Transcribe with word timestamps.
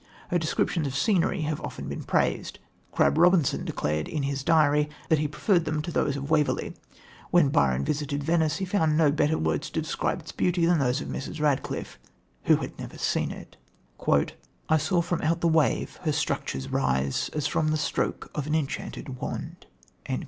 Her 0.29 0.39
descriptions 0.39 0.87
of 0.87 0.95
scenery 0.95 1.41
have 1.41 1.61
often 1.61 1.87
been 1.87 2.01
praised. 2.03 2.57
Crabb 2.91 3.19
Robinson 3.19 3.63
declared 3.65 4.07
in 4.07 4.23
his 4.23 4.43
diary 4.43 4.89
that 5.09 5.19
he 5.19 5.27
preferred 5.27 5.63
them 5.65 5.79
to 5.83 5.91
those 5.91 6.17
of 6.17 6.31
Waverley. 6.31 6.73
When 7.29 7.49
Byron 7.49 7.85
visited 7.85 8.23
Venice 8.23 8.57
he 8.57 8.65
found 8.65 8.97
no 8.97 9.11
better 9.11 9.37
words 9.37 9.69
to 9.69 9.79
describe 9.83 10.19
its 10.21 10.31
beauty 10.31 10.65
than 10.65 10.79
those 10.79 11.01
of 11.01 11.07
Mrs. 11.07 11.39
Radcliffe, 11.39 11.99
who 12.45 12.55
had 12.55 12.79
never 12.79 12.97
seen 12.97 13.29
it: 13.29 13.57
"I 14.67 14.77
saw 14.77 15.03
from 15.03 15.21
out 15.21 15.41
the 15.41 15.47
wave 15.47 15.97
her 15.97 16.11
structures 16.11 16.71
rise 16.71 17.29
As 17.35 17.45
from 17.45 17.67
the 17.67 17.77
stroke 17.77 18.31
of 18.33 18.47
an 18.47 18.55
enchanted 18.55 19.19
wand." 19.21 19.67